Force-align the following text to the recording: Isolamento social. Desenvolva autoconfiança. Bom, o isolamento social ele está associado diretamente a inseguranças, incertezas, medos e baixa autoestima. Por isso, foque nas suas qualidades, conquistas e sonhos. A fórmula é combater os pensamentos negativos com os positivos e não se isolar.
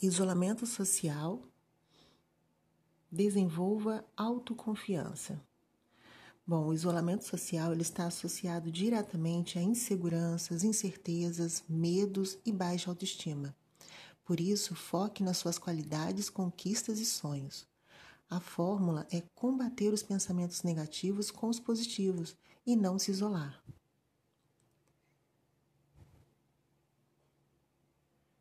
Isolamento 0.00 0.64
social. 0.64 1.42
Desenvolva 3.10 4.04
autoconfiança. 4.16 5.42
Bom, 6.46 6.68
o 6.68 6.72
isolamento 6.72 7.24
social 7.24 7.72
ele 7.72 7.82
está 7.82 8.06
associado 8.06 8.70
diretamente 8.70 9.58
a 9.58 9.62
inseguranças, 9.62 10.62
incertezas, 10.62 11.64
medos 11.68 12.38
e 12.46 12.52
baixa 12.52 12.88
autoestima. 12.88 13.52
Por 14.24 14.38
isso, 14.38 14.72
foque 14.76 15.24
nas 15.24 15.38
suas 15.38 15.58
qualidades, 15.58 16.30
conquistas 16.30 17.00
e 17.00 17.04
sonhos. 17.04 17.66
A 18.30 18.38
fórmula 18.38 19.04
é 19.10 19.20
combater 19.34 19.92
os 19.92 20.04
pensamentos 20.04 20.62
negativos 20.62 21.28
com 21.28 21.48
os 21.48 21.58
positivos 21.58 22.36
e 22.64 22.76
não 22.76 23.00
se 23.00 23.10
isolar. 23.10 23.60